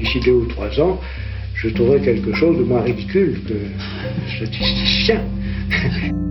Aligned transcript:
d'ici 0.00 0.18
deux 0.20 0.32
ou 0.32 0.46
trois 0.46 0.80
ans, 0.80 0.98
je 1.54 1.68
trouverai 1.68 2.00
quelque 2.00 2.34
chose 2.34 2.58
de 2.58 2.64
moins 2.64 2.82
ridicule 2.82 3.40
que 3.46 3.54
statisticien. 4.36 5.22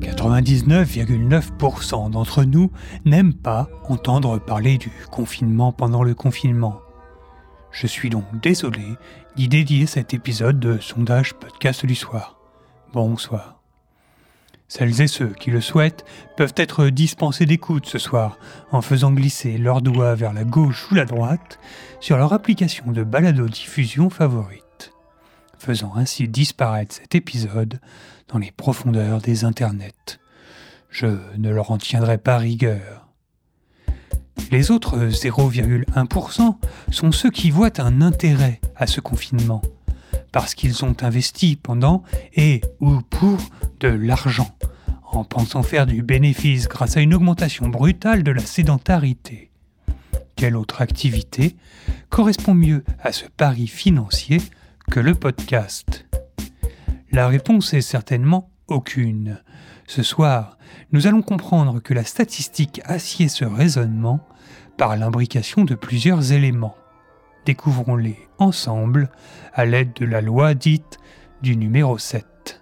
99,9% 0.00 2.10
d'entre 2.10 2.44
nous 2.44 2.70
n'aiment 3.04 3.34
pas 3.34 3.68
entendre 3.88 4.38
parler 4.38 4.78
du 4.78 4.90
confinement 5.10 5.72
pendant 5.72 6.02
le 6.02 6.14
confinement. 6.14 6.80
Je 7.70 7.86
suis 7.86 8.10
donc 8.10 8.24
désolé 8.42 8.84
d'y 9.36 9.48
dédier 9.48 9.86
cet 9.86 10.14
épisode 10.14 10.58
de 10.58 10.78
Sondage 10.78 11.34
Podcast 11.34 11.84
du 11.84 11.94
soir. 11.94 12.38
Bonsoir. 12.92 13.60
Celles 14.68 15.00
et 15.00 15.06
ceux 15.06 15.28
qui 15.28 15.50
le 15.50 15.60
souhaitent 15.60 16.04
peuvent 16.36 16.54
être 16.56 16.88
dispensés 16.88 17.46
d'écoute 17.46 17.86
ce 17.86 17.98
soir 17.98 18.38
en 18.72 18.82
faisant 18.82 19.12
glisser 19.12 19.58
leurs 19.58 19.80
doigts 19.80 20.16
vers 20.16 20.32
la 20.32 20.44
gauche 20.44 20.90
ou 20.90 20.94
la 20.94 21.04
droite 21.04 21.58
sur 22.00 22.16
leur 22.16 22.32
application 22.32 22.90
de 22.90 23.04
balado-diffusion 23.04 24.10
favorite, 24.10 24.92
faisant 25.58 25.94
ainsi 25.94 26.26
disparaître 26.26 26.96
cet 26.96 27.14
épisode 27.14 27.80
dans 28.28 28.38
les 28.38 28.50
profondeurs 28.50 29.20
des 29.20 29.44
internets. 29.44 30.18
Je 30.90 31.18
ne 31.36 31.50
leur 31.50 31.70
en 31.70 31.78
tiendrai 31.78 32.18
pas 32.18 32.38
rigueur. 32.38 33.06
Les 34.50 34.70
autres 34.70 35.08
0,1% 35.08 36.56
sont 36.90 37.12
ceux 37.12 37.30
qui 37.30 37.50
voient 37.50 37.80
un 37.80 38.00
intérêt 38.00 38.60
à 38.76 38.86
ce 38.86 39.00
confinement, 39.00 39.62
parce 40.36 40.54
qu'ils 40.54 40.84
ont 40.84 40.94
investi 41.00 41.56
pendant 41.56 42.02
et 42.34 42.60
ou 42.80 43.00
pour 43.00 43.38
de 43.80 43.88
l'argent, 43.88 44.54
en 45.02 45.24
pensant 45.24 45.62
faire 45.62 45.86
du 45.86 46.02
bénéfice 46.02 46.68
grâce 46.68 46.98
à 46.98 47.00
une 47.00 47.14
augmentation 47.14 47.70
brutale 47.70 48.22
de 48.22 48.32
la 48.32 48.42
sédentarité. 48.42 49.50
Quelle 50.36 50.54
autre 50.54 50.82
activité 50.82 51.56
correspond 52.10 52.52
mieux 52.52 52.84
à 53.00 53.12
ce 53.12 53.24
pari 53.34 53.66
financier 53.66 54.42
que 54.90 55.00
le 55.00 55.14
podcast? 55.14 56.04
La 57.12 57.28
réponse 57.28 57.72
est 57.72 57.80
certainement 57.80 58.50
aucune. 58.68 59.40
Ce 59.86 60.02
soir, 60.02 60.58
nous 60.92 61.06
allons 61.06 61.22
comprendre 61.22 61.80
que 61.80 61.94
la 61.94 62.04
statistique 62.04 62.82
assied 62.84 63.28
ce 63.28 63.46
raisonnement 63.46 64.20
par 64.76 64.98
l'imbrication 64.98 65.64
de 65.64 65.74
plusieurs 65.74 66.32
éléments. 66.32 66.76
Découvrons-les 67.46 68.18
ensemble 68.38 69.08
à 69.54 69.64
l'aide 69.66 69.92
de 69.92 70.04
la 70.04 70.20
loi 70.20 70.54
dite 70.54 70.98
du 71.42 71.56
numéro 71.56 71.96
7. 71.96 72.60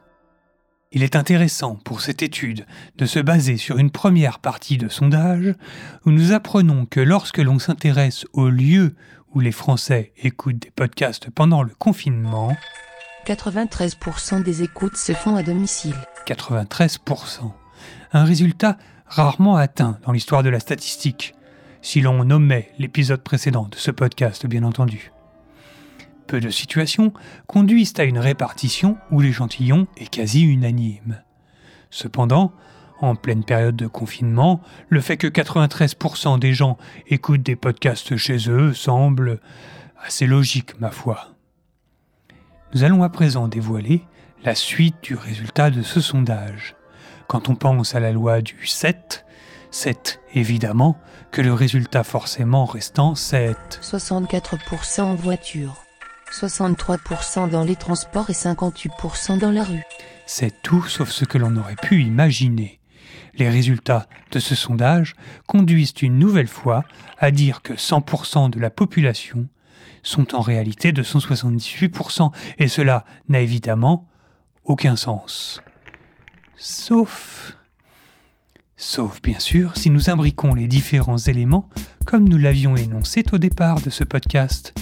Il 0.93 1.03
est 1.03 1.17
intéressant 1.17 1.77
pour 1.77 2.03
cette 2.03 2.23
étude 2.23 2.67
de 2.99 3.07
se 3.07 3.19
baser 3.19 3.57
sur 3.57 3.79
une 3.79 3.91
première 3.91 4.41
partie 4.41 4.77
de 4.77 4.91
sondage 4.91 5.55
où 6.05 6.11
nous 6.11 6.33
apprenons 6.33 6.85
que 6.85 7.01
lorsque 7.01 7.39
l'on 7.39 7.59
s'intéresse 7.59 8.27
aux 8.35 8.51
lieux 8.51 8.95
où 9.33 9.41
les 9.41 9.53
Français 9.53 10.13
écoutent 10.19 10.59
des 10.59 10.71
podcasts 10.71 11.31
pendant 11.31 11.63
le 11.63 11.73
confinement, 11.79 12.55
93% 13.25 14.43
des 14.43 14.63
écoutes 14.63 14.99
se 14.99 15.15
font 15.15 15.35
à 15.35 15.43
domicile. 15.43 15.97
93%. 16.27 17.51
Un 18.13 18.25
résultat 18.25 18.77
rarement 19.07 19.57
atteint 19.57 19.99
dans 20.05 20.13
l'histoire 20.13 20.43
de 20.43 20.51
la 20.51 20.61
statistique, 20.61 21.35
si 21.85 22.01
l'on 22.01 22.25
nommait 22.25 22.73
l'épisode 22.79 23.23
précédent 23.23 23.69
de 23.71 23.77
ce 23.77 23.91
podcast, 23.91 24.47
bien 24.47 24.65
entendu. 24.65 25.13
Peu 26.27 26.41
de 26.41 26.49
situations 26.49 27.13
conduisent 27.47 27.93
à 27.99 28.05
une 28.05 28.19
répartition 28.19 28.97
où 29.11 29.21
l'échantillon 29.21 29.87
est 29.99 30.09
quasi 30.09 30.45
unanime. 30.45 31.23
Cependant, 31.91 32.55
en 33.03 33.17
pleine 33.17 33.45
période 33.45 33.77
de 33.77 33.87
confinement, 33.87 34.63
le 34.89 35.03
fait 35.03 35.19
que 35.19 35.27
93% 35.27 36.39
des 36.39 36.55
gens 36.55 36.79
écoutent 37.09 37.43
des 37.43 37.55
podcasts 37.55 38.17
chez 38.17 38.49
eux 38.49 38.73
semble 38.73 39.41
assez 40.03 40.27
logique, 40.27 40.81
ma 40.81 40.91
foi. 40.91 41.35
Nous 42.73 42.83
allons 42.83 43.03
à 43.03 43.11
présent 43.11 43.47
dévoiler 43.47 44.05
la 44.43 44.55
suite 44.55 44.97
du 45.03 45.17
résultat 45.17 45.71
de 45.71 45.83
ce 45.83 46.01
sondage. 46.01 46.77
Quand 47.29 47.51
on 47.51 47.55
pense 47.55 47.95
à 47.95 48.01
la 48.01 48.11
loi 48.11 48.41
du 48.41 48.67
7, 48.67 49.24
c'est 49.75 50.21
évidemment 50.33 50.97
que 51.33 51.43
le 51.43 51.53
résultat 51.53 52.05
forcément 52.05 52.65
restant 52.65 53.17
c'est 53.17 53.57
64% 53.83 55.01
en 55.03 55.15
voiture, 55.17 55.83
63% 56.31 57.51
dans 57.51 57.65
les 57.65 57.75
transports 57.75 58.31
et 58.31 58.35
58% 58.35 59.39
dans 59.41 59.51
la 59.51 59.65
rue. 59.65 59.83
C'est 60.27 60.63
tout 60.63 60.85
sauf 60.85 61.11
ce 61.11 61.25
que 61.25 61.39
l'on 61.39 61.57
aurait 61.57 61.75
pu 61.75 62.03
imaginer. 62.03 62.79
Les 63.35 63.49
résultats 63.49 64.07
de 64.31 64.39
ce 64.39 64.55
sondage 64.55 65.17
conduisent 65.49 65.95
une 66.03 66.21
nouvelle 66.21 66.47
fois 66.47 66.85
à 67.19 67.33
dire 67.33 67.61
que 67.61 67.73
100% 67.73 68.51
de 68.51 68.61
la 68.61 68.71
population 68.71 69.49
sont 70.05 70.37
en 70.37 70.41
réalité 70.41 70.93
de 70.93 71.03
178%, 71.03 72.31
et 72.59 72.69
cela 72.69 73.05
n'a 73.29 73.41
évidemment 73.41 74.07
aucun 74.65 74.95
sens. 74.95 75.61
Sauf... 76.57 77.57
Sauf 78.77 79.23
bien 79.23 79.39
sûr 79.39 79.77
si 79.77 79.91
nous 79.91 80.11
imbriquons 80.11 80.55
les 80.55 80.67
différents 80.67 81.19
éléments 81.19 81.69
comme 82.07 82.29
nous 82.29 82.39
l'avions 82.39 82.77
énoncé 82.77 83.25
au 83.33 83.39
départ 83.39 83.81
de 83.81 83.91
ce 83.91 84.03
podcast. 84.03 84.75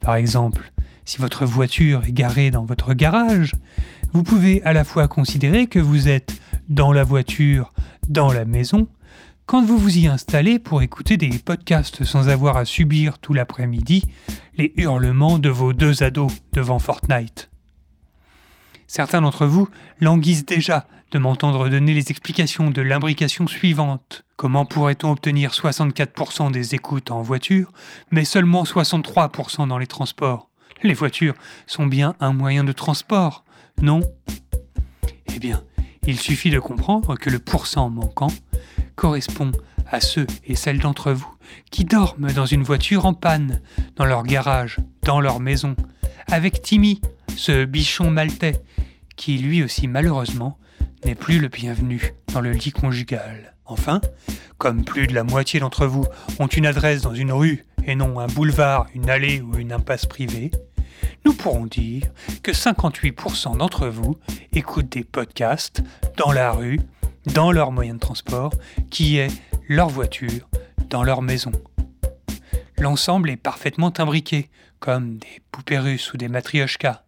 Par 0.00 0.14
exemple, 0.14 0.72
si 1.04 1.18
votre 1.18 1.44
voiture 1.44 2.04
est 2.04 2.12
garée 2.12 2.50
dans 2.50 2.64
votre 2.64 2.94
garage, 2.94 3.52
vous 4.12 4.22
pouvez 4.22 4.62
à 4.62 4.72
la 4.72 4.84
fois 4.84 5.08
considérer 5.08 5.66
que 5.66 5.78
vous 5.78 6.08
êtes 6.08 6.40
dans 6.68 6.92
la 6.92 7.04
voiture, 7.04 7.72
dans 8.08 8.32
la 8.32 8.44
maison, 8.44 8.88
quand 9.44 9.64
vous 9.64 9.78
vous 9.78 9.98
y 9.98 10.06
installez 10.06 10.58
pour 10.58 10.82
écouter 10.82 11.16
des 11.16 11.38
podcasts 11.38 12.04
sans 12.04 12.28
avoir 12.28 12.56
à 12.56 12.64
subir 12.64 13.18
tout 13.18 13.32
l'après-midi 13.32 14.04
les 14.56 14.72
hurlements 14.76 15.38
de 15.38 15.48
vos 15.48 15.72
deux 15.72 16.02
ados 16.02 16.32
devant 16.52 16.78
Fortnite. 16.78 17.50
Certains 18.86 19.22
d'entre 19.22 19.46
vous 19.46 19.68
languissent 20.00 20.46
déjà 20.46 20.86
de 21.10 21.18
m'entendre 21.18 21.68
donner 21.68 21.94
les 21.94 22.10
explications 22.10 22.70
de 22.70 22.82
l'imbrication 22.82 23.46
suivante. 23.46 24.24
Comment 24.36 24.64
pourrait-on 24.64 25.12
obtenir 25.12 25.50
64% 25.52 26.50
des 26.50 26.74
écoutes 26.74 27.10
en 27.10 27.22
voiture, 27.22 27.72
mais 28.10 28.24
seulement 28.24 28.64
63% 28.64 29.68
dans 29.68 29.78
les 29.78 29.86
transports? 29.86 30.50
Les 30.82 30.94
voitures 30.94 31.34
sont 31.66 31.86
bien 31.86 32.14
un 32.20 32.32
moyen 32.32 32.64
de 32.64 32.72
transport, 32.72 33.44
non? 33.80 34.00
Eh 35.34 35.38
bien, 35.38 35.62
il 36.06 36.20
suffit 36.20 36.50
de 36.50 36.58
comprendre 36.58 37.16
que 37.16 37.30
le 37.30 37.38
pourcent 37.38 37.88
manquant 37.88 38.32
correspond 38.94 39.52
à 39.90 40.00
ceux 40.00 40.26
et 40.44 40.56
celles 40.56 40.80
d'entre 40.80 41.12
vous 41.12 41.32
qui 41.70 41.84
dorment 41.84 42.32
dans 42.32 42.46
une 42.46 42.62
voiture 42.62 43.06
en 43.06 43.14
panne, 43.14 43.60
dans 43.96 44.04
leur 44.04 44.24
garage, 44.24 44.78
dans 45.02 45.20
leur 45.20 45.40
maison, 45.40 45.76
avec 46.28 46.62
Timmy, 46.62 47.00
ce 47.36 47.64
bichon 47.64 48.10
maltais, 48.10 48.62
qui 49.16 49.38
lui 49.38 49.62
aussi 49.62 49.88
malheureusement 49.88 50.58
n'est 51.04 51.14
plus 51.14 51.38
le 51.38 51.48
bienvenu 51.48 52.12
dans 52.32 52.40
le 52.40 52.52
lit 52.52 52.72
conjugal. 52.72 53.54
Enfin, 53.64 54.00
comme 54.58 54.84
plus 54.84 55.06
de 55.06 55.14
la 55.14 55.24
moitié 55.24 55.60
d'entre 55.60 55.86
vous 55.86 56.06
ont 56.38 56.46
une 56.46 56.66
adresse 56.66 57.02
dans 57.02 57.14
une 57.14 57.32
rue 57.32 57.64
et 57.84 57.94
non 57.94 58.18
un 58.18 58.26
boulevard, 58.26 58.86
une 58.94 59.10
allée 59.10 59.40
ou 59.40 59.56
une 59.58 59.72
impasse 59.72 60.06
privée, 60.06 60.50
nous 61.24 61.34
pourrons 61.34 61.66
dire 61.66 62.04
que 62.42 62.52
58% 62.52 63.58
d'entre 63.58 63.88
vous 63.88 64.16
écoutent 64.52 64.92
des 64.92 65.04
podcasts 65.04 65.82
dans 66.16 66.32
la 66.32 66.52
rue, 66.52 66.80
dans 67.34 67.52
leur 67.52 67.72
moyen 67.72 67.94
de 67.94 68.00
transport, 68.00 68.52
qui 68.90 69.18
est 69.18 69.30
leur 69.68 69.88
voiture, 69.88 70.48
dans 70.88 71.02
leur 71.02 71.22
maison. 71.22 71.52
L'ensemble 72.78 73.30
est 73.30 73.36
parfaitement 73.36 73.92
imbriqué, 73.98 74.48
comme 74.78 75.18
des 75.18 75.40
poupées 75.50 75.78
russes 75.78 76.12
ou 76.12 76.16
des 76.16 76.28
matrioshkas. 76.28 77.05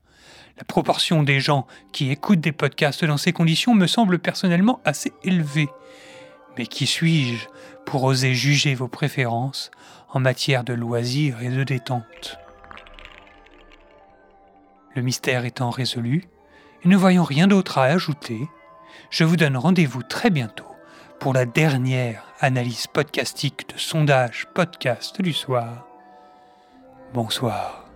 La 0.59 0.65
proportion 0.65 1.23
des 1.23 1.39
gens 1.41 1.67
qui 1.93 2.11
écoutent 2.11 2.41
des 2.41 2.53
podcasts 2.53 3.05
dans 3.05 3.17
ces 3.17 3.33
conditions 3.33 3.75
me 3.75 3.87
semble 3.87 4.19
personnellement 4.19 4.81
assez 4.85 5.13
élevée. 5.23 5.69
Mais 6.57 6.67
qui 6.67 6.87
suis-je 6.87 7.47
pour 7.87 8.03
oser 8.03 8.35
juger 8.35 8.75
vos 8.75 8.89
préférences 8.89 9.71
en 10.11 10.19
matière 10.19 10.65
de 10.65 10.75
loisirs 10.75 11.41
et 11.43 11.49
de 11.49 11.63
détente? 11.63 12.39
Le 14.97 15.03
mystère 15.03 15.45
étant 15.45 15.71
résolu, 15.71 16.25
et 16.85 16.89
ne 16.89 16.97
voyant 16.97 17.25
rien 17.25 17.47
d'autre 17.47 17.79
à 17.79 17.85
ajouter, 17.85 18.41
je 19.11 19.23
vous 19.23 19.37
donne 19.37 19.57
rendez-vous 19.57 20.03
très 20.03 20.31
bientôt 20.31 20.67
pour 21.21 21.33
la 21.33 21.47
dernière 21.47 22.25
analyse 22.41 22.89
podcastique 22.89 23.69
de 23.73 23.79
sondage 23.79 24.47
podcast 24.55 25.21
du 25.23 25.33
soir. 25.33 25.87
Bonsoir. 27.15 27.88